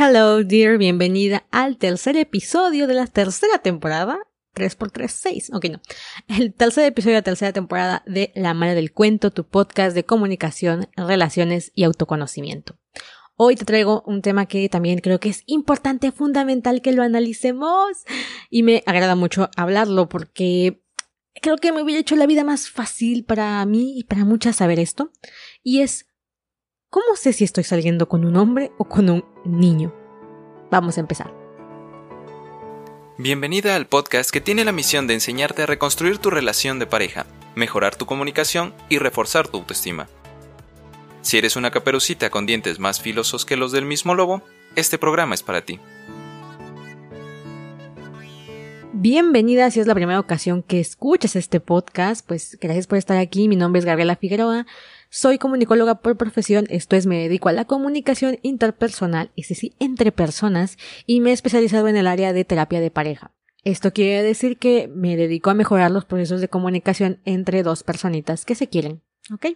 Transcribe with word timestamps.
Hello, 0.00 0.44
dear, 0.44 0.78
bienvenida 0.78 1.48
al 1.50 1.76
tercer 1.76 2.16
episodio 2.16 2.86
de 2.86 2.94
la 2.94 3.08
tercera 3.08 3.58
temporada. 3.58 4.16
3x3, 4.54 5.08
6. 5.08 5.50
Ok, 5.54 5.64
no. 5.72 5.80
El 6.28 6.54
tercer 6.54 6.84
episodio 6.84 7.14
de 7.14 7.18
la 7.18 7.24
tercera 7.24 7.52
temporada 7.52 8.04
de 8.06 8.30
La 8.36 8.54
Mala 8.54 8.74
del 8.74 8.92
Cuento, 8.92 9.32
tu 9.32 9.42
podcast 9.42 9.96
de 9.96 10.04
comunicación, 10.04 10.86
relaciones 10.96 11.72
y 11.74 11.82
autoconocimiento. 11.82 12.78
Hoy 13.34 13.56
te 13.56 13.64
traigo 13.64 14.04
un 14.06 14.22
tema 14.22 14.46
que 14.46 14.68
también 14.68 15.00
creo 15.00 15.18
que 15.18 15.30
es 15.30 15.42
importante, 15.46 16.12
fundamental 16.12 16.80
que 16.80 16.92
lo 16.92 17.02
analicemos. 17.02 18.04
Y 18.50 18.62
me 18.62 18.84
agrada 18.86 19.16
mucho 19.16 19.50
hablarlo 19.56 20.08
porque 20.08 20.80
creo 21.42 21.56
que 21.56 21.72
me 21.72 21.82
hubiera 21.82 22.00
hecho 22.00 22.14
la 22.14 22.26
vida 22.26 22.44
más 22.44 22.70
fácil 22.70 23.24
para 23.24 23.66
mí 23.66 23.98
y 23.98 24.04
para 24.04 24.24
muchas 24.24 24.54
saber 24.54 24.78
esto. 24.78 25.10
Y 25.64 25.80
es 25.80 26.07
¿Cómo 26.90 27.16
sé 27.16 27.34
si 27.34 27.44
estoy 27.44 27.64
saliendo 27.64 28.08
con 28.08 28.24
un 28.24 28.36
hombre 28.36 28.72
o 28.78 28.84
con 28.84 29.10
un 29.10 29.22
niño? 29.44 29.92
Vamos 30.70 30.96
a 30.96 31.00
empezar. 31.00 31.34
Bienvenida 33.18 33.76
al 33.76 33.86
podcast 33.86 34.30
que 34.30 34.40
tiene 34.40 34.64
la 34.64 34.72
misión 34.72 35.06
de 35.06 35.12
enseñarte 35.12 35.62
a 35.64 35.66
reconstruir 35.66 36.16
tu 36.16 36.30
relación 36.30 36.78
de 36.78 36.86
pareja, 36.86 37.26
mejorar 37.54 37.94
tu 37.94 38.06
comunicación 38.06 38.72
y 38.88 38.96
reforzar 38.96 39.48
tu 39.48 39.58
autoestima. 39.58 40.08
Si 41.20 41.36
eres 41.36 41.56
una 41.56 41.70
caperucita 41.70 42.30
con 42.30 42.46
dientes 42.46 42.78
más 42.78 43.02
filosos 43.02 43.44
que 43.44 43.58
los 43.58 43.70
del 43.70 43.84
mismo 43.84 44.14
lobo, 44.14 44.40
este 44.74 44.96
programa 44.96 45.34
es 45.34 45.42
para 45.42 45.60
ti. 45.60 45.78
Bienvenida, 48.94 49.70
si 49.70 49.80
es 49.80 49.86
la 49.86 49.94
primera 49.94 50.18
ocasión 50.18 50.62
que 50.62 50.80
escuchas 50.80 51.36
este 51.36 51.60
podcast, 51.60 52.26
pues 52.26 52.56
gracias 52.58 52.86
por 52.86 52.96
estar 52.96 53.18
aquí. 53.18 53.46
Mi 53.46 53.56
nombre 53.56 53.78
es 53.78 53.84
Gabriela 53.84 54.16
Figueroa. 54.16 54.66
Soy 55.10 55.38
comunicóloga 55.38 55.96
por 55.96 56.16
profesión, 56.16 56.66
esto 56.68 56.94
es, 56.96 57.06
me 57.06 57.18
dedico 57.18 57.48
a 57.48 57.52
la 57.52 57.64
comunicación 57.64 58.38
interpersonal, 58.42 59.30
es 59.36 59.48
decir, 59.48 59.74
entre 59.78 60.12
personas, 60.12 60.76
y 61.06 61.20
me 61.20 61.30
he 61.30 61.32
especializado 61.32 61.88
en 61.88 61.96
el 61.96 62.06
área 62.06 62.32
de 62.32 62.44
terapia 62.44 62.80
de 62.80 62.90
pareja. 62.90 63.32
Esto 63.64 63.92
quiere 63.92 64.22
decir 64.22 64.58
que 64.58 64.88
me 64.88 65.16
dedico 65.16 65.50
a 65.50 65.54
mejorar 65.54 65.90
los 65.90 66.04
procesos 66.04 66.40
de 66.40 66.48
comunicación 66.48 67.20
entre 67.24 67.62
dos 67.62 67.82
personitas 67.82 68.44
que 68.44 68.54
se 68.54 68.68
quieren, 68.68 69.02
¿ok? 69.32 69.46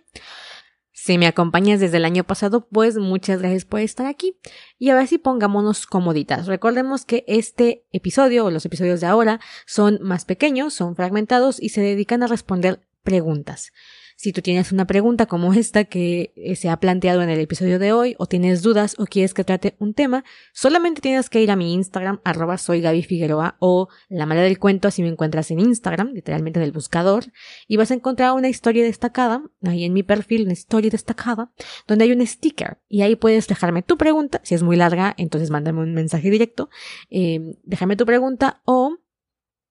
Si 0.95 1.19
me 1.19 1.27
acompañas 1.27 1.81
desde 1.81 1.97
el 1.97 2.05
año 2.05 2.23
pasado, 2.23 2.69
pues 2.69 2.97
muchas 2.97 3.41
gracias 3.41 3.65
por 3.65 3.81
estar 3.81 4.07
aquí. 4.07 4.37
Y 4.79 4.91
ahora 4.91 5.07
sí 5.07 5.19
pongámonos 5.19 5.87
comoditas. 5.87 6.47
Recordemos 6.47 7.05
que 7.05 7.25
este 7.27 7.87
episodio 7.91 8.45
o 8.45 8.51
los 8.51 8.65
episodios 8.67 9.01
de 9.01 9.09
ahora 9.09 9.41
son 9.67 9.99
más 10.03 10.25
pequeños, 10.25 10.75
son 10.75 10.95
fragmentados 10.95 11.61
y 11.61 11.71
se 11.71 11.81
dedican 11.81 12.23
a 12.23 12.29
responder 12.29 12.87
preguntas. 13.03 13.73
Si 14.17 14.33
tú 14.33 14.43
tienes 14.43 14.73
una 14.73 14.87
pregunta 14.87 15.27
como 15.27 15.53
esta 15.53 15.85
que 15.85 16.33
eh, 16.37 16.57
se 16.57 16.69
ha 16.69 16.79
planteado 16.79 17.23
en 17.23 17.31
el 17.31 17.41
episodio 17.41 17.79
de 17.79 17.93
hoy, 17.93 18.15
o 18.19 18.27
tienes 18.27 18.63
dudas 18.63 18.95
o 18.99 19.05
quieres 19.05 19.35
que 19.35 19.45
trate 19.45 19.77
un 19.79 19.95
tema, 19.95 20.25
solamente 20.53 21.01
tienes 21.01 21.29
que 21.31 21.43
ir 21.43 21.51
a 21.51 21.57
mi 21.57 21.75
Instagram, 21.75 22.21
arroba 22.25 22.59
soy 22.59 22.81
Gaby 22.81 23.03
Figueroa, 23.03 23.57
o 23.59 23.89
la 24.09 24.27
manera 24.27 24.47
del 24.47 24.59
cuento, 24.59 24.89
así 24.89 25.03
me 25.03 25.09
encuentras 25.09 25.51
en 25.51 25.61
Instagram, 25.61 26.13
literalmente 26.13 26.61
en 26.61 26.65
el 26.65 26.73
buscador, 26.73 27.25
y 27.67 27.77
vas 27.77 27.91
a 27.91 27.95
encontrar 27.95 28.33
una 28.33 28.49
historia 28.49 28.85
destacada, 28.85 29.43
ahí 29.65 29.85
en 29.85 29.93
mi 29.93 30.03
perfil, 30.03 30.45
una 30.45 30.53
historia 30.53 30.91
destacada, 30.91 31.53
donde 31.87 32.05
hay 32.05 32.13
un 32.13 32.27
sticker, 32.27 32.79
y 32.89 33.03
ahí 33.03 33.17
puedes 33.17 33.49
dejarme 33.49 33.83
tu 33.83 33.97
pregunta, 33.97 34.41
si 34.45 34.55
es 34.55 34.63
muy 34.63 34.77
larga, 34.77 35.15
entonces 35.17 35.51
mándame 35.51 35.81
un 35.81 35.95
mensaje 35.95 36.31
directo, 36.31 36.71
eh, 37.11 37.41
déjame 37.65 37.97
tu 37.97 38.07
pregunta 38.07 38.63
o 38.65 38.97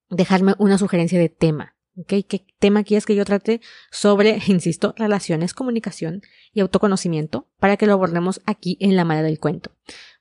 dejarme 0.10 0.56
una 0.60 0.78
sugerencia 0.78 1.20
de 1.20 1.30
tema. 1.30 1.76
¿Qué 2.08 2.26
tema 2.60 2.84
quieres 2.84 3.06
que 3.06 3.16
yo 3.16 3.26
trate 3.26 3.60
sobre, 3.92 4.40
insisto, 4.48 4.94
relaciones, 4.98 5.54
comunicación 5.54 6.22
y 6.54 6.62
autoconocimiento 6.62 7.48
para 7.60 7.78
que 7.78 7.86
lo 7.86 7.94
abordemos 7.94 8.42
aquí 8.46 8.78
en 8.80 8.96
la 8.96 9.06
mala 9.06 9.24
del 9.24 9.40
cuento? 9.40 9.72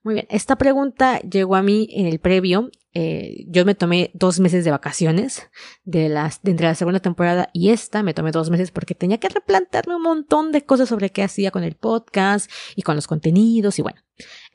Muy 0.02 0.14
bien, 0.14 0.27
esta 0.30 0.56
pregunta 0.56 1.20
llegó 1.20 1.56
a 1.56 1.62
mí 1.62 1.88
en 1.92 2.06
el 2.06 2.20
previo. 2.20 2.70
Eh, 2.92 3.44
yo 3.46 3.64
me 3.64 3.74
tomé 3.74 4.10
dos 4.14 4.40
meses 4.40 4.64
de 4.64 4.70
vacaciones 4.70 5.48
de, 5.84 6.08
las, 6.08 6.42
de 6.42 6.52
entre 6.52 6.66
la 6.66 6.74
segunda 6.74 7.00
temporada 7.00 7.50
y 7.52 7.68
esta. 7.68 8.02
Me 8.02 8.14
tomé 8.14 8.33
dos 8.33 8.48
meses 8.48 8.70
porque 8.70 8.95
tenía 8.95 9.18
que 9.18 9.28
replantearme 9.28 9.95
un 9.95 10.02
montón 10.02 10.52
de 10.52 10.64
cosas 10.64 10.89
sobre 10.89 11.11
qué 11.11 11.22
hacía 11.22 11.50
con 11.50 11.64
el 11.64 11.77
podcast 11.77 12.50
y 12.77 12.83
con 12.83 12.96
los 12.96 13.06
contenidos 13.06 13.78
y 13.78 13.83
bueno. 13.83 14.00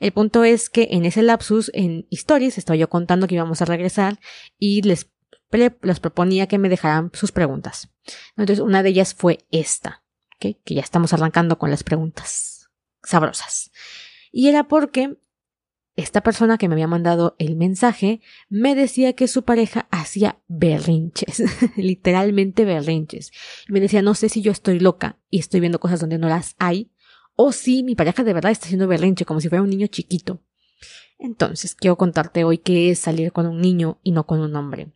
El 0.00 0.12
punto 0.12 0.44
es 0.44 0.68
que 0.68 0.88
en 0.90 1.04
ese 1.04 1.22
lapsus 1.22 1.70
en 1.74 2.06
Stories 2.10 2.58
estaba 2.58 2.76
yo 2.76 2.88
contando 2.88 3.26
que 3.28 3.36
íbamos 3.36 3.62
a 3.62 3.66
regresar 3.66 4.18
y 4.58 4.82
les 4.82 5.08
les 5.56 6.00
proponía 6.00 6.46
que 6.46 6.58
me 6.58 6.68
dejaran 6.68 7.10
sus 7.12 7.32
preguntas. 7.32 7.90
Entonces, 8.36 8.60
una 8.60 8.82
de 8.82 8.90
ellas 8.90 9.14
fue 9.14 9.46
esta, 9.50 10.04
que 10.38 10.56
ya 10.64 10.80
estamos 10.80 11.12
arrancando 11.12 11.58
con 11.58 11.70
las 11.70 11.82
preguntas 11.82 12.70
sabrosas. 13.02 13.70
Y 14.32 14.48
era 14.48 14.68
porque 14.68 15.16
esta 15.96 16.20
persona 16.20 16.58
que 16.58 16.68
me 16.68 16.74
había 16.74 16.86
mandado 16.86 17.36
el 17.38 17.56
mensaje 17.56 18.20
me 18.50 18.74
decía 18.74 19.14
que 19.14 19.28
su 19.28 19.44
pareja 19.44 19.88
hacía 19.90 20.38
berrinches, 20.46 21.42
literalmente 21.76 22.66
berrinches. 22.66 23.32
Me 23.68 23.80
decía, 23.80 24.02
no 24.02 24.14
sé 24.14 24.28
si 24.28 24.42
yo 24.42 24.52
estoy 24.52 24.78
loca 24.78 25.18
y 25.30 25.38
estoy 25.38 25.60
viendo 25.60 25.80
cosas 25.80 26.00
donde 26.00 26.18
no 26.18 26.28
las 26.28 26.54
hay, 26.58 26.92
o 27.34 27.52
si 27.52 27.82
mi 27.82 27.94
pareja 27.94 28.24
de 28.24 28.34
verdad 28.34 28.52
está 28.52 28.66
haciendo 28.66 28.88
berrinche 28.88 29.24
como 29.24 29.40
si 29.40 29.48
fuera 29.48 29.62
un 29.62 29.70
niño 29.70 29.86
chiquito. 29.86 30.42
Entonces, 31.18 31.74
quiero 31.74 31.96
contarte 31.96 32.44
hoy 32.44 32.58
qué 32.58 32.90
es 32.90 32.98
salir 32.98 33.32
con 33.32 33.46
un 33.46 33.62
niño 33.62 33.98
y 34.02 34.12
no 34.12 34.26
con 34.26 34.40
un 34.40 34.54
hombre 34.54 34.92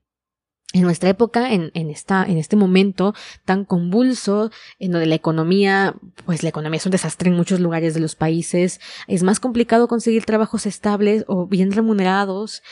en 0.72 0.82
nuestra 0.82 1.10
época, 1.10 1.52
en, 1.52 1.72
en, 1.74 1.90
esta, 1.90 2.24
en 2.24 2.38
este 2.38 2.54
momento 2.54 3.12
tan 3.44 3.64
convulso, 3.64 4.50
en 4.78 4.92
donde 4.92 5.06
la 5.06 5.16
economía, 5.16 5.96
pues 6.26 6.44
la 6.44 6.50
economía 6.50 6.78
es 6.78 6.86
un 6.86 6.92
desastre 6.92 7.28
en 7.28 7.36
muchos 7.36 7.58
lugares 7.58 7.92
de 7.92 8.00
los 8.00 8.14
países, 8.14 8.80
es 9.08 9.24
más 9.24 9.40
complicado 9.40 9.88
conseguir 9.88 10.24
trabajos 10.24 10.66
estables 10.66 11.24
o 11.26 11.46
bien 11.46 11.72
remunerados, 11.72 12.62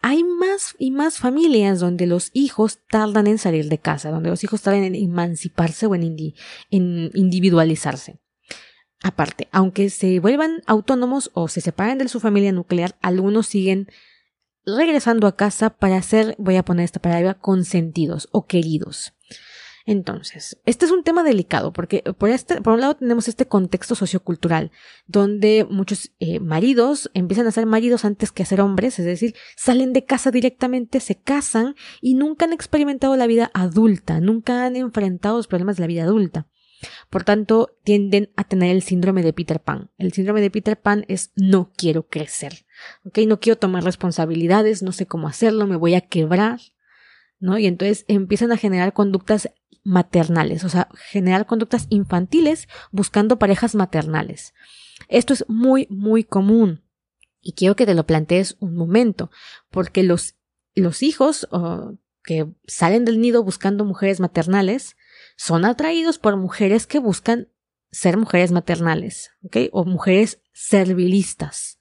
hay 0.00 0.22
más 0.22 0.76
y 0.78 0.92
más 0.92 1.18
familias 1.18 1.80
donde 1.80 2.06
los 2.06 2.30
hijos 2.32 2.78
tardan 2.88 3.26
en 3.26 3.38
salir 3.38 3.68
de 3.68 3.78
casa, 3.78 4.10
donde 4.10 4.30
los 4.30 4.44
hijos 4.44 4.62
tardan 4.62 4.84
en 4.84 4.94
emanciparse 4.94 5.86
o 5.86 5.94
en, 5.94 6.04
individualizarse. 6.70 8.20
Aparte, 9.02 9.48
aunque 9.52 9.90
se 9.90 10.20
vuelvan 10.20 10.62
autónomos 10.66 11.30
o 11.34 11.48
se 11.48 11.60
separen 11.60 11.98
de 11.98 12.08
su 12.08 12.20
familia 12.20 12.52
nuclear, 12.52 12.96
algunos 13.00 13.46
siguen 13.46 13.88
regresando 14.76 15.26
a 15.26 15.36
casa 15.36 15.70
para 15.70 16.00
ser, 16.02 16.34
voy 16.38 16.56
a 16.56 16.64
poner 16.64 16.84
esta 16.84 17.00
palabra, 17.00 17.34
consentidos 17.34 18.28
o 18.32 18.46
queridos. 18.46 19.14
Entonces, 19.88 20.60
este 20.66 20.84
es 20.84 20.90
un 20.90 21.02
tema 21.02 21.22
delicado 21.22 21.72
porque 21.72 22.02
por, 22.18 22.28
este, 22.28 22.60
por 22.60 22.74
un 22.74 22.82
lado 22.82 22.96
tenemos 22.96 23.26
este 23.26 23.46
contexto 23.46 23.94
sociocultural 23.94 24.70
donde 25.06 25.66
muchos 25.70 26.12
eh, 26.18 26.40
maridos 26.40 27.10
empiezan 27.14 27.46
a 27.46 27.52
ser 27.52 27.64
maridos 27.64 28.04
antes 28.04 28.30
que 28.30 28.42
a 28.42 28.46
ser 28.46 28.60
hombres, 28.60 28.98
es 28.98 29.06
decir, 29.06 29.34
salen 29.56 29.94
de 29.94 30.04
casa 30.04 30.30
directamente, 30.30 31.00
se 31.00 31.18
casan 31.18 31.74
y 32.02 32.16
nunca 32.16 32.44
han 32.44 32.52
experimentado 32.52 33.16
la 33.16 33.26
vida 33.26 33.50
adulta, 33.54 34.20
nunca 34.20 34.66
han 34.66 34.76
enfrentado 34.76 35.38
los 35.38 35.46
problemas 35.46 35.76
de 35.76 35.80
la 35.80 35.86
vida 35.86 36.02
adulta. 36.02 36.48
Por 37.10 37.24
tanto, 37.24 37.76
tienden 37.84 38.30
a 38.36 38.44
tener 38.44 38.70
el 38.70 38.82
síndrome 38.82 39.22
de 39.22 39.32
Peter 39.32 39.60
Pan. 39.60 39.90
El 39.96 40.12
síndrome 40.12 40.40
de 40.40 40.50
Peter 40.50 40.78
Pan 40.78 41.04
es 41.08 41.32
no 41.36 41.72
quiero 41.74 42.06
crecer. 42.06 42.66
¿Ok? 43.04 43.18
No 43.26 43.40
quiero 43.40 43.58
tomar 43.58 43.84
responsabilidades, 43.84 44.82
no 44.82 44.92
sé 44.92 45.06
cómo 45.06 45.26
hacerlo, 45.26 45.66
me 45.66 45.76
voy 45.76 45.94
a 45.94 46.02
quebrar. 46.02 46.60
¿No? 47.40 47.56
Y 47.56 47.66
entonces 47.66 48.04
empiezan 48.08 48.52
a 48.52 48.56
generar 48.56 48.92
conductas 48.92 49.50
maternales, 49.84 50.64
o 50.64 50.68
sea, 50.68 50.88
generar 50.94 51.46
conductas 51.46 51.86
infantiles 51.88 52.68
buscando 52.90 53.38
parejas 53.38 53.74
maternales. 53.74 54.52
Esto 55.08 55.32
es 55.32 55.44
muy, 55.48 55.86
muy 55.88 56.24
común. 56.24 56.84
Y 57.40 57.52
quiero 57.52 57.74
que 57.74 57.86
te 57.86 57.94
lo 57.94 58.04
plantees 58.04 58.56
un 58.60 58.74
momento, 58.74 59.30
porque 59.70 60.02
los, 60.02 60.34
los 60.74 61.02
hijos 61.02 61.48
que 62.22 62.52
salen 62.66 63.06
del 63.06 63.20
nido 63.20 63.42
buscando 63.42 63.86
mujeres 63.86 64.20
maternales 64.20 64.96
son 65.38 65.64
atraídos 65.64 66.18
por 66.18 66.36
mujeres 66.36 66.86
que 66.86 66.98
buscan 66.98 67.48
ser 67.92 68.16
mujeres 68.18 68.50
maternales, 68.50 69.30
¿ok? 69.44 69.56
O 69.72 69.84
mujeres 69.84 70.42
servilistas. 70.52 71.78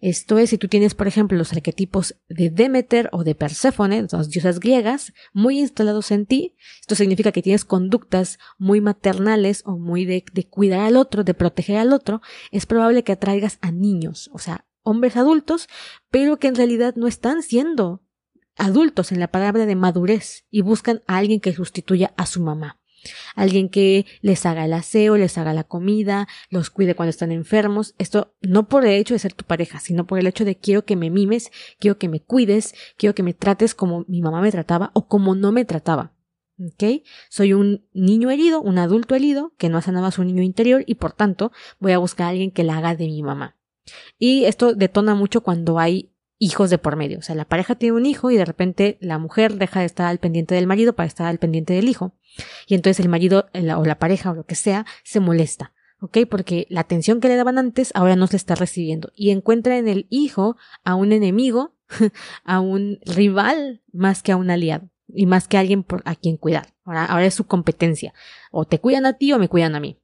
Esto 0.00 0.38
es, 0.38 0.50
si 0.50 0.58
tú 0.58 0.68
tienes, 0.68 0.94
por 0.94 1.06
ejemplo, 1.06 1.36
los 1.36 1.52
arquetipos 1.52 2.16
de 2.28 2.50
Demeter 2.50 3.10
o 3.12 3.22
de 3.22 3.34
Perséfone, 3.34 4.06
las 4.10 4.30
diosas 4.30 4.58
griegas, 4.58 5.12
muy 5.32 5.60
instalados 5.60 6.10
en 6.10 6.26
ti, 6.26 6.56
esto 6.80 6.94
significa 6.94 7.30
que 7.30 7.42
tienes 7.42 7.64
conductas 7.64 8.38
muy 8.58 8.80
maternales 8.80 9.62
o 9.66 9.78
muy 9.78 10.06
de, 10.06 10.24
de 10.32 10.48
cuidar 10.48 10.80
al 10.80 10.96
otro, 10.96 11.24
de 11.24 11.34
proteger 11.34 11.76
al 11.76 11.92
otro, 11.92 12.22
es 12.50 12.66
probable 12.66 13.04
que 13.04 13.12
atraigas 13.12 13.58
a 13.60 13.70
niños, 13.70 14.30
o 14.32 14.38
sea, 14.38 14.66
hombres 14.82 15.16
adultos, 15.16 15.68
pero 16.10 16.38
que 16.38 16.48
en 16.48 16.56
realidad 16.56 16.94
no 16.96 17.06
están 17.06 17.42
siendo 17.42 18.02
adultos 18.56 19.12
en 19.12 19.20
la 19.20 19.28
palabra 19.28 19.66
de 19.66 19.76
madurez 19.76 20.46
y 20.50 20.62
buscan 20.62 21.02
a 21.06 21.18
alguien 21.18 21.40
que 21.40 21.52
sustituya 21.52 22.14
a 22.16 22.26
su 22.26 22.40
mamá. 22.40 22.80
Alguien 23.34 23.68
que 23.68 24.06
les 24.20 24.46
haga 24.46 24.64
el 24.64 24.72
aseo, 24.72 25.16
les 25.16 25.38
haga 25.38 25.54
la 25.54 25.64
comida, 25.64 26.28
los 26.50 26.70
cuide 26.70 26.94
cuando 26.94 27.10
están 27.10 27.32
enfermos. 27.32 27.94
Esto 27.98 28.34
no 28.40 28.68
por 28.68 28.84
el 28.84 28.92
hecho 28.92 29.14
de 29.14 29.18
ser 29.18 29.32
tu 29.32 29.44
pareja, 29.44 29.80
sino 29.80 30.06
por 30.06 30.18
el 30.18 30.26
hecho 30.26 30.44
de 30.44 30.56
quiero 30.56 30.84
que 30.84 30.96
me 30.96 31.10
mimes, 31.10 31.50
quiero 31.78 31.98
que 31.98 32.08
me 32.08 32.20
cuides, 32.20 32.74
quiero 32.96 33.14
que 33.14 33.22
me 33.22 33.34
trates 33.34 33.74
como 33.74 34.04
mi 34.08 34.22
mamá 34.22 34.40
me 34.40 34.52
trataba 34.52 34.90
o 34.94 35.08
como 35.08 35.34
no 35.34 35.52
me 35.52 35.64
trataba. 35.64 36.12
¿Ok? 36.58 37.02
Soy 37.30 37.52
un 37.52 37.84
niño 37.92 38.30
herido, 38.30 38.62
un 38.62 38.78
adulto 38.78 39.16
herido, 39.16 39.52
que 39.58 39.68
no 39.68 39.78
ha 39.78 39.82
sanado 39.82 40.06
a 40.06 40.12
su 40.12 40.22
niño 40.22 40.42
interior 40.42 40.84
y 40.86 40.94
por 40.94 41.12
tanto 41.12 41.50
voy 41.80 41.92
a 41.92 41.98
buscar 41.98 42.26
a 42.26 42.30
alguien 42.30 42.52
que 42.52 42.62
la 42.62 42.78
haga 42.78 42.94
de 42.94 43.06
mi 43.06 43.22
mamá. 43.22 43.56
Y 44.18 44.44
esto 44.44 44.74
detona 44.74 45.14
mucho 45.14 45.42
cuando 45.42 45.78
hay 45.78 46.13
hijos 46.38 46.70
de 46.70 46.78
por 46.78 46.96
medio. 46.96 47.18
O 47.18 47.22
sea, 47.22 47.34
la 47.34 47.44
pareja 47.44 47.74
tiene 47.74 47.96
un 47.96 48.06
hijo 48.06 48.30
y 48.30 48.36
de 48.36 48.44
repente 48.44 48.98
la 49.00 49.18
mujer 49.18 49.54
deja 49.54 49.80
de 49.80 49.86
estar 49.86 50.06
al 50.06 50.18
pendiente 50.18 50.54
del 50.54 50.66
marido 50.66 50.94
para 50.94 51.06
estar 51.06 51.26
al 51.26 51.38
pendiente 51.38 51.74
del 51.74 51.88
hijo. 51.88 52.14
Y 52.66 52.74
entonces 52.74 53.04
el 53.04 53.10
marido 53.10 53.46
o 53.54 53.84
la 53.84 53.98
pareja 53.98 54.30
o 54.30 54.34
lo 54.34 54.44
que 54.44 54.54
sea 54.54 54.86
se 55.02 55.20
molesta. 55.20 55.72
¿ok? 56.00 56.18
Porque 56.28 56.66
la 56.68 56.80
atención 56.80 57.20
que 57.20 57.28
le 57.28 57.36
daban 57.36 57.58
antes 57.58 57.90
ahora 57.94 58.16
no 58.16 58.26
se 58.26 58.36
está 58.36 58.54
recibiendo 58.54 59.10
y 59.14 59.30
encuentra 59.30 59.78
en 59.78 59.88
el 59.88 60.06
hijo 60.10 60.56
a 60.84 60.94
un 60.94 61.12
enemigo, 61.12 61.76
a 62.44 62.60
un 62.60 62.98
rival 63.06 63.82
más 63.92 64.22
que 64.22 64.32
a 64.32 64.36
un 64.36 64.50
aliado 64.50 64.90
y 65.08 65.26
más 65.26 65.48
que 65.48 65.56
a 65.56 65.60
alguien 65.60 65.82
por, 65.82 66.02
a 66.04 66.14
quien 66.14 66.36
cuidar. 66.36 66.74
Ahora, 66.84 67.06
ahora 67.06 67.26
es 67.26 67.34
su 67.34 67.46
competencia. 67.46 68.12
O 68.50 68.66
te 68.66 68.80
cuidan 68.80 69.06
a 69.06 69.14
ti 69.14 69.32
o 69.32 69.38
me 69.38 69.48
cuidan 69.48 69.74
a 69.74 69.80
mí. 69.80 69.98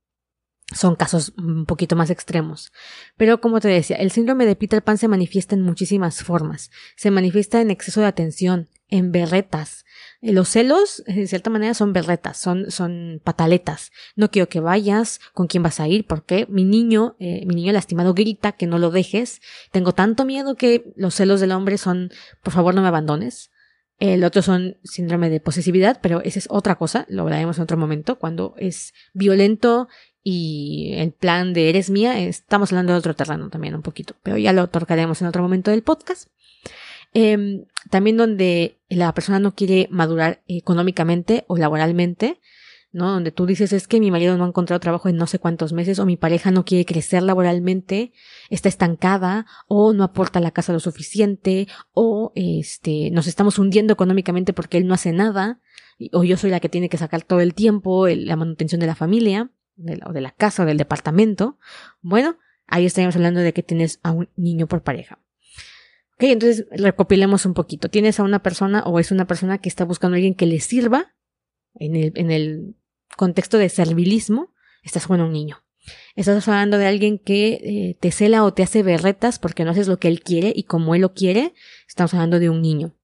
Son 0.72 0.94
casos 0.94 1.32
un 1.36 1.66
poquito 1.66 1.96
más 1.96 2.10
extremos. 2.10 2.72
Pero 3.16 3.40
como 3.40 3.60
te 3.60 3.68
decía, 3.68 3.96
el 3.96 4.12
síndrome 4.12 4.46
de 4.46 4.56
Peter 4.56 4.82
Pan 4.82 4.98
se 4.98 5.08
manifiesta 5.08 5.54
en 5.54 5.62
muchísimas 5.62 6.22
formas. 6.22 6.70
Se 6.96 7.10
manifiesta 7.10 7.60
en 7.60 7.70
exceso 7.70 8.00
de 8.00 8.06
atención, 8.06 8.68
en 8.88 9.12
berretas. 9.12 9.84
Eh, 10.20 10.32
los 10.32 10.48
celos, 10.48 11.02
de 11.06 11.26
cierta 11.26 11.50
manera, 11.50 11.74
son 11.74 11.92
berretas, 11.92 12.36
son, 12.36 12.70
son 12.70 13.20
pataletas. 13.24 13.90
No 14.16 14.30
quiero 14.30 14.48
que 14.48 14.60
vayas, 14.60 15.20
con 15.32 15.46
quién 15.46 15.62
vas 15.62 15.80
a 15.80 15.88
ir, 15.88 16.06
porque 16.06 16.46
mi 16.48 16.64
niño, 16.64 17.16
eh, 17.18 17.44
mi 17.46 17.54
niño 17.54 17.72
lastimado 17.72 18.14
grita 18.14 18.52
que 18.52 18.66
no 18.66 18.78
lo 18.78 18.90
dejes. 18.90 19.40
Tengo 19.72 19.92
tanto 19.92 20.24
miedo 20.24 20.56
que 20.56 20.92
los 20.96 21.14
celos 21.14 21.40
del 21.40 21.52
hombre 21.52 21.78
son, 21.78 22.10
por 22.42 22.52
favor 22.52 22.74
no 22.74 22.82
me 22.82 22.88
abandones. 22.88 23.50
El 24.00 24.24
otro 24.24 24.40
son 24.40 24.78
síndrome 24.82 25.28
de 25.28 25.40
posesividad, 25.40 26.00
pero 26.00 26.22
esa 26.22 26.38
es 26.38 26.46
otra 26.48 26.76
cosa, 26.76 27.04
lo 27.10 27.22
hablaremos 27.22 27.58
en 27.58 27.64
otro 27.64 27.76
momento, 27.76 28.18
cuando 28.18 28.54
es 28.56 28.94
violento 29.12 29.88
y 30.22 30.92
el 30.96 31.12
plan 31.12 31.52
de 31.52 31.70
eres 31.70 31.90
mía, 31.90 32.18
estamos 32.20 32.72
hablando 32.72 32.92
de 32.92 32.98
otro 32.98 33.14
terreno 33.14 33.48
también 33.48 33.74
un 33.74 33.82
poquito, 33.82 34.14
pero 34.22 34.36
ya 34.36 34.52
lo 34.52 34.68
tocaremos 34.68 35.20
en 35.22 35.28
otro 35.28 35.42
momento 35.42 35.70
del 35.70 35.82
podcast. 35.82 36.28
Eh, 37.12 37.64
también 37.90 38.16
donde 38.16 38.78
la 38.88 39.12
persona 39.14 39.40
no 39.40 39.54
quiere 39.54 39.88
madurar 39.90 40.42
económicamente 40.46 41.44
o 41.48 41.56
laboralmente, 41.56 42.38
¿no? 42.92 43.10
Donde 43.10 43.32
tú 43.32 43.46
dices 43.46 43.72
es 43.72 43.88
que 43.88 44.00
mi 44.00 44.10
marido 44.10 44.36
no 44.36 44.44
ha 44.44 44.48
encontrado 44.48 44.80
trabajo 44.80 45.08
en 45.08 45.16
no 45.16 45.26
sé 45.26 45.38
cuántos 45.38 45.72
meses 45.72 45.98
o 45.98 46.06
mi 46.06 46.16
pareja 46.16 46.50
no 46.50 46.64
quiere 46.64 46.84
crecer 46.84 47.22
laboralmente, 47.22 48.12
está 48.48 48.68
estancada 48.68 49.46
o 49.68 49.92
no 49.92 50.04
aporta 50.04 50.38
a 50.38 50.42
la 50.42 50.50
casa 50.50 50.72
lo 50.72 50.80
suficiente 50.80 51.68
o 51.92 52.32
este 52.34 53.10
nos 53.10 53.26
estamos 53.26 53.58
hundiendo 53.58 53.92
económicamente 53.92 54.52
porque 54.52 54.78
él 54.78 54.86
no 54.86 54.94
hace 54.94 55.12
nada 55.12 55.60
o 56.12 56.24
yo 56.24 56.36
soy 56.36 56.50
la 56.50 56.60
que 56.60 56.68
tiene 56.68 56.88
que 56.88 56.98
sacar 56.98 57.22
todo 57.22 57.40
el 57.40 57.54
tiempo 57.54 58.08
la 58.08 58.36
manutención 58.36 58.80
de 58.80 58.86
la 58.86 58.94
familia 58.94 59.50
o 60.06 60.12
de 60.12 60.20
la 60.20 60.30
casa 60.30 60.62
o 60.62 60.66
del 60.66 60.78
departamento. 60.78 61.58
Bueno, 62.00 62.38
ahí 62.66 62.86
estaríamos 62.86 63.16
hablando 63.16 63.40
de 63.40 63.52
que 63.52 63.62
tienes 63.62 64.00
a 64.02 64.12
un 64.12 64.28
niño 64.36 64.66
por 64.66 64.82
pareja. 64.82 65.18
Ok, 66.14 66.24
entonces 66.24 66.66
recopilemos 66.70 67.46
un 67.46 67.54
poquito. 67.54 67.88
Tienes 67.88 68.20
a 68.20 68.22
una 68.22 68.42
persona 68.42 68.82
o 68.84 68.98
es 68.98 69.10
una 69.10 69.26
persona 69.26 69.58
que 69.58 69.68
está 69.68 69.84
buscando 69.84 70.14
a 70.14 70.16
alguien 70.16 70.34
que 70.34 70.46
le 70.46 70.60
sirva 70.60 71.14
en 71.74 71.96
el, 71.96 72.12
en 72.14 72.30
el 72.30 72.74
contexto 73.16 73.58
de 73.58 73.68
servilismo, 73.68 74.52
estás 74.82 75.06
con 75.06 75.20
un 75.20 75.32
niño. 75.32 75.62
Estás 76.14 76.46
hablando 76.46 76.78
de 76.78 76.86
alguien 76.86 77.18
que 77.18 77.52
eh, 77.62 77.96
te 78.00 78.10
cela 78.10 78.44
o 78.44 78.52
te 78.52 78.62
hace 78.62 78.82
berretas 78.82 79.38
porque 79.38 79.64
no 79.64 79.70
haces 79.70 79.88
lo 79.88 79.98
que 79.98 80.08
él 80.08 80.20
quiere 80.22 80.52
y 80.54 80.64
como 80.64 80.94
él 80.94 81.00
lo 81.00 81.14
quiere, 81.14 81.54
estamos 81.88 82.12
hablando 82.14 82.38
de 82.38 82.50
un 82.50 82.60
niño. 82.60 82.94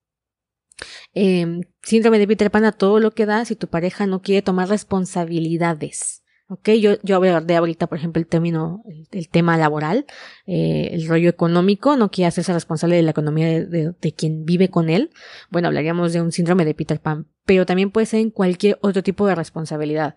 Eh, 1.14 1.60
síndrome 1.82 2.18
de 2.18 2.26
Peter 2.26 2.50
Pan 2.50 2.64
a 2.64 2.72
todo 2.72 3.00
lo 3.00 3.12
que 3.12 3.24
da 3.24 3.44
si 3.44 3.56
tu 3.56 3.68
pareja 3.68 4.06
no 4.06 4.20
quiere 4.20 4.42
tomar 4.42 4.68
responsabilidades. 4.68 6.22
Ok, 6.48 6.68
yo, 6.80 6.92
yo 7.02 7.20
de 7.20 7.56
ahorita, 7.56 7.88
por 7.88 7.98
ejemplo, 7.98 8.20
el 8.20 8.28
término, 8.28 8.84
el, 9.10 9.28
tema 9.28 9.56
laboral, 9.58 10.06
eh, 10.46 10.90
el 10.92 11.08
rollo 11.08 11.28
económico, 11.28 11.96
no 11.96 12.12
quiere 12.12 12.28
hacerse 12.28 12.52
responsable 12.52 12.94
de 12.94 13.02
la 13.02 13.10
economía 13.10 13.46
de, 13.48 13.92
de, 14.00 14.12
quien 14.12 14.44
vive 14.44 14.70
con 14.70 14.88
él. 14.88 15.10
Bueno, 15.50 15.66
hablaríamos 15.66 16.12
de 16.12 16.20
un 16.20 16.30
síndrome 16.30 16.64
de 16.64 16.74
Peter 16.74 17.00
Pan, 17.00 17.26
pero 17.44 17.66
también 17.66 17.90
puede 17.90 18.06
ser 18.06 18.20
en 18.20 18.30
cualquier 18.30 18.78
otro 18.80 19.02
tipo 19.02 19.26
de 19.26 19.34
responsabilidad. 19.34 20.16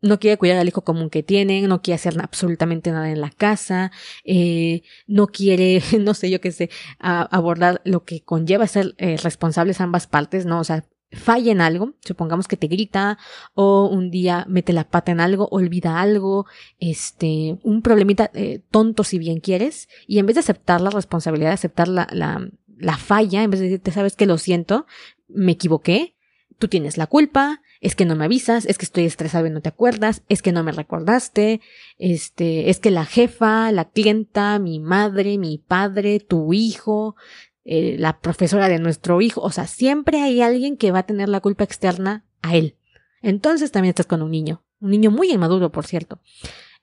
No 0.00 0.20
quiere 0.20 0.36
cuidar 0.38 0.58
al 0.58 0.68
hijo 0.68 0.82
común 0.82 1.10
que 1.10 1.24
tienen, 1.24 1.68
no 1.68 1.82
quiere 1.82 1.96
hacer 1.96 2.14
absolutamente 2.20 2.92
nada 2.92 3.10
en 3.10 3.20
la 3.20 3.30
casa, 3.30 3.90
eh, 4.24 4.82
no 5.08 5.26
quiere, 5.26 5.80
no 6.00 6.14
sé 6.14 6.30
yo 6.30 6.40
qué 6.40 6.52
sé, 6.52 6.70
abordar 7.00 7.80
lo 7.84 8.04
que 8.04 8.22
conlleva 8.22 8.68
ser 8.68 8.94
eh, 8.98 9.16
responsables 9.16 9.80
ambas 9.80 10.06
partes, 10.06 10.46
¿no? 10.46 10.60
O 10.60 10.64
sea, 10.64 10.84
falla 11.12 11.52
en 11.52 11.60
algo, 11.60 11.94
supongamos 12.00 12.48
que 12.48 12.56
te 12.56 12.66
grita 12.66 13.18
o 13.54 13.86
un 13.86 14.10
día 14.10 14.44
mete 14.48 14.72
la 14.72 14.88
pata 14.88 15.12
en 15.12 15.20
algo, 15.20 15.48
olvida 15.50 16.00
algo, 16.00 16.46
este, 16.78 17.58
un 17.62 17.82
problemita 17.82 18.30
eh, 18.34 18.60
tonto 18.70 19.04
si 19.04 19.18
bien 19.18 19.40
quieres, 19.40 19.88
y 20.06 20.18
en 20.18 20.26
vez 20.26 20.34
de 20.34 20.40
aceptar 20.40 20.80
la 20.80 20.90
responsabilidad, 20.90 21.52
aceptar 21.52 21.88
la, 21.88 22.08
la, 22.12 22.48
la 22.78 22.96
falla, 22.96 23.42
en 23.42 23.50
vez 23.50 23.60
de 23.60 23.66
decirte, 23.66 23.90
sabes 23.90 24.16
que 24.16 24.26
lo 24.26 24.38
siento, 24.38 24.86
me 25.28 25.52
equivoqué, 25.52 26.16
tú 26.58 26.68
tienes 26.68 26.96
la 26.96 27.06
culpa, 27.06 27.60
es 27.80 27.96
que 27.96 28.04
no 28.04 28.14
me 28.14 28.24
avisas, 28.24 28.64
es 28.66 28.78
que 28.78 28.84
estoy 28.84 29.04
estresado 29.04 29.46
y 29.46 29.50
no 29.50 29.60
te 29.60 29.68
acuerdas, 29.68 30.22
es 30.28 30.40
que 30.40 30.52
no 30.52 30.62
me 30.62 30.70
recordaste, 30.70 31.60
este, 31.98 32.70
es 32.70 32.78
que 32.78 32.92
la 32.92 33.04
jefa, 33.04 33.72
la 33.72 33.90
clienta, 33.90 34.58
mi 34.60 34.78
madre, 34.78 35.36
mi 35.36 35.58
padre, 35.58 36.20
tu 36.20 36.52
hijo, 36.52 37.16
eh, 37.64 37.96
la 37.98 38.18
profesora 38.20 38.68
de 38.68 38.78
nuestro 38.78 39.20
hijo, 39.20 39.40
o 39.40 39.50
sea, 39.50 39.66
siempre 39.66 40.20
hay 40.20 40.42
alguien 40.42 40.76
que 40.76 40.90
va 40.90 41.00
a 41.00 41.06
tener 41.06 41.28
la 41.28 41.40
culpa 41.40 41.64
externa 41.64 42.24
a 42.42 42.56
él. 42.56 42.76
Entonces 43.22 43.70
también 43.70 43.90
estás 43.90 44.06
con 44.06 44.22
un 44.22 44.30
niño, 44.30 44.64
un 44.80 44.90
niño 44.90 45.10
muy 45.10 45.30
inmaduro, 45.30 45.70
por 45.70 45.86
cierto. 45.86 46.20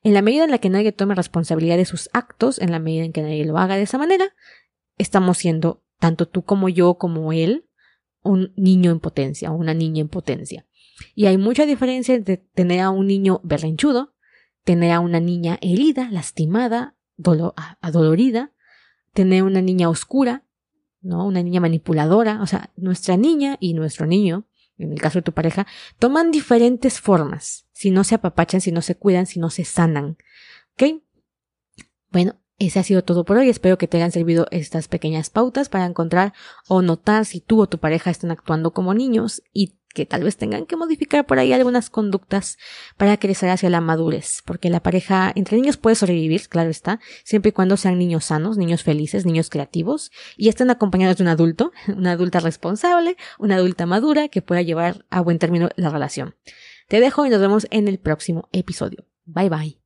En 0.01 0.13
la 0.13 0.21
medida 0.21 0.45
en 0.45 0.51
la 0.51 0.59
que 0.59 0.69
nadie 0.69 0.93
tome 0.93 1.15
responsabilidad 1.15 1.75
de 1.75 1.85
sus 1.85 2.09
actos, 2.13 2.59
en 2.59 2.71
la 2.71 2.79
medida 2.79 3.03
en 3.03 3.11
que 3.11 3.21
nadie 3.21 3.45
lo 3.45 3.57
haga 3.57 3.75
de 3.75 3.83
esa 3.83 3.97
manera, 3.97 4.33
estamos 4.97 5.37
siendo, 5.37 5.83
tanto 5.99 6.27
tú 6.27 6.43
como 6.43 6.69
yo, 6.69 6.95
como 6.95 7.33
él, 7.33 7.65
un 8.23 8.53
niño 8.55 8.91
en 8.91 8.99
potencia, 8.99 9.51
una 9.51 9.73
niña 9.73 10.01
en 10.01 10.07
potencia. 10.07 10.65
Y 11.15 11.25
hay 11.25 11.37
mucha 11.37 11.65
diferencia 11.65 12.15
entre 12.15 12.37
tener 12.37 12.81
a 12.81 12.89
un 12.89 13.07
niño 13.07 13.41
berrinchudo, 13.43 14.13
tener 14.63 14.91
a 14.91 14.99
una 15.01 15.19
niña 15.19 15.57
herida, 15.61 16.09
lastimada, 16.11 16.95
adolorida, 17.81 18.53
tener 19.13 19.43
una 19.43 19.61
niña 19.61 19.89
oscura, 19.89 20.43
¿no? 21.01 21.25
Una 21.25 21.43
niña 21.43 21.61
manipuladora, 21.61 22.41
o 22.41 22.47
sea, 22.47 22.71
nuestra 22.75 23.17
niña 23.17 23.57
y 23.59 23.73
nuestro 23.73 24.05
niño, 24.05 24.45
en 24.77 24.91
el 24.91 25.01
caso 25.01 25.19
de 25.19 25.23
tu 25.23 25.33
pareja, 25.33 25.67
toman 25.97 26.31
diferentes 26.31 26.99
formas, 26.99 27.67
si 27.71 27.91
no 27.91 28.03
se 28.03 28.15
apapachan, 28.15 28.61
si 28.61 28.71
no 28.71 28.81
se 28.81 28.95
cuidan, 28.95 29.25
si 29.25 29.39
no 29.39 29.49
se 29.49 29.65
sanan, 29.65 30.17
¿ok? 30.73 31.01
Bueno, 32.11 32.39
ese 32.59 32.79
ha 32.79 32.83
sido 32.83 33.03
todo 33.03 33.23
por 33.23 33.37
hoy. 33.37 33.49
Espero 33.49 33.77
que 33.77 33.87
te 33.87 33.97
hayan 33.97 34.11
servido 34.11 34.47
estas 34.51 34.87
pequeñas 34.87 35.29
pautas 35.29 35.69
para 35.69 35.85
encontrar 35.85 36.33
o 36.67 36.81
notar 36.81 37.25
si 37.25 37.39
tú 37.39 37.61
o 37.61 37.67
tu 37.67 37.79
pareja 37.79 38.11
están 38.11 38.31
actuando 38.31 38.71
como 38.71 38.93
niños 38.93 39.41
y 39.53 39.78
que 39.93 40.05
tal 40.05 40.23
vez 40.23 40.37
tengan 40.37 40.65
que 40.65 40.75
modificar 40.75 41.25
por 41.25 41.39
ahí 41.39 41.53
algunas 41.53 41.89
conductas 41.89 42.57
para 42.97 43.17
crecer 43.17 43.49
hacia 43.49 43.69
la 43.69 43.81
madurez, 43.81 44.41
porque 44.45 44.69
la 44.69 44.81
pareja 44.81 45.31
entre 45.35 45.57
niños 45.57 45.77
puede 45.77 45.95
sobrevivir, 45.95 46.47
claro 46.47 46.69
está, 46.69 46.99
siempre 47.23 47.49
y 47.49 47.51
cuando 47.53 47.77
sean 47.77 47.97
niños 47.97 48.25
sanos, 48.25 48.57
niños 48.57 48.83
felices, 48.83 49.25
niños 49.25 49.49
creativos, 49.49 50.11
y 50.37 50.49
estén 50.49 50.69
acompañados 50.69 51.17
de 51.17 51.23
un 51.23 51.29
adulto, 51.29 51.71
una 51.87 52.11
adulta 52.11 52.39
responsable, 52.39 53.17
una 53.39 53.55
adulta 53.55 53.85
madura 53.85 54.27
que 54.27 54.41
pueda 54.41 54.61
llevar 54.61 55.05
a 55.09 55.21
buen 55.21 55.39
término 55.39 55.69
la 55.75 55.89
relación. 55.89 56.35
Te 56.87 56.99
dejo 56.99 57.25
y 57.25 57.29
nos 57.29 57.41
vemos 57.41 57.67
en 57.69 57.87
el 57.87 57.99
próximo 57.99 58.49
episodio. 58.51 59.05
Bye 59.25 59.49
bye. 59.49 59.78